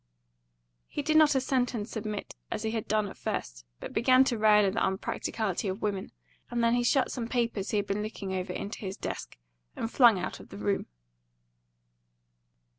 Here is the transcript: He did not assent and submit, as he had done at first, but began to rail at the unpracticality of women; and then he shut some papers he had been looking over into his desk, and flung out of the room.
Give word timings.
He 0.87 1.03
did 1.03 1.15
not 1.15 1.35
assent 1.35 1.75
and 1.75 1.87
submit, 1.87 2.33
as 2.49 2.63
he 2.63 2.71
had 2.71 2.87
done 2.87 3.07
at 3.07 3.17
first, 3.17 3.65
but 3.79 3.93
began 3.93 4.23
to 4.23 4.37
rail 4.39 4.65
at 4.65 4.73
the 4.73 4.79
unpracticality 4.79 5.69
of 5.69 5.83
women; 5.83 6.11
and 6.49 6.63
then 6.63 6.73
he 6.73 6.83
shut 6.83 7.11
some 7.11 7.27
papers 7.27 7.69
he 7.69 7.77
had 7.77 7.85
been 7.85 8.01
looking 8.01 8.33
over 8.33 8.51
into 8.51 8.79
his 8.79 8.97
desk, 8.97 9.37
and 9.75 9.91
flung 9.91 10.17
out 10.17 10.39
of 10.39 10.49
the 10.49 10.57
room. 10.57 10.87